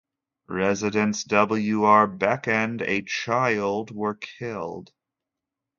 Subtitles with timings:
[0.49, 1.83] Residents W.
[1.83, 2.07] R.
[2.07, 4.91] Beck and a child were killed.